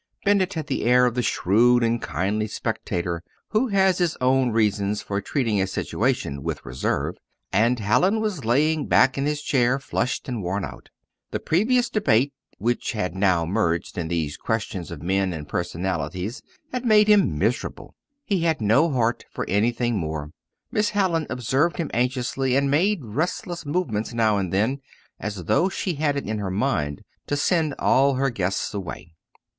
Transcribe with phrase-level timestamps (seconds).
[0.25, 5.03] Bennett had the air of the shrewd and kindly spectator who has his own reasons
[5.03, 7.17] for treating a situation with reserve;
[7.53, 10.89] and Hallin was lying back in his chair flushed and worn out.
[11.29, 16.41] The previous debate, which had now merged in these questions of men and personalities,
[16.73, 17.93] had made him miserable;
[18.25, 20.31] he had no heart for anything more.
[20.71, 24.79] Miss Hallin observed him anxiously, and made restless movements now and then,
[25.19, 29.13] as though she had it in her mind to send all her guests away.